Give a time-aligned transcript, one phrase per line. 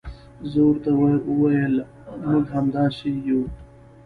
[0.51, 1.75] زه ورته وویل
[2.23, 3.41] موږ هم همداسې یو.